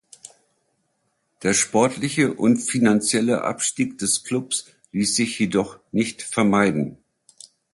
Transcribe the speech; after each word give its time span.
Der 1.43 1.53
sportliche 1.53 2.33
und 2.33 2.57
finanzielle 2.57 3.43
Abstieg 3.43 3.99
des 3.99 4.23
Klubs 4.23 4.65
ließ 4.93 5.15
sich 5.15 5.37
jedoch 5.37 5.77
nicht 5.91 6.23
vermeiden. 6.23 6.97